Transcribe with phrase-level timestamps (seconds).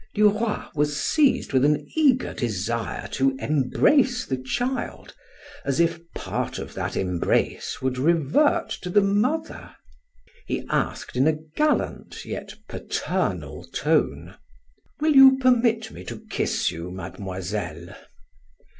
[0.15, 5.13] Duroy was seized with an eager desire to embrace the child,
[5.63, 9.75] as if part of that embrace would revert to the mother.
[10.47, 14.37] He asked in a gallant, yet paternal tone:
[14.99, 17.89] "Will you permit me to kiss you, Mademoiselle?"